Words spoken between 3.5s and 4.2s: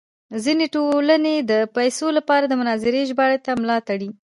ملا تړي.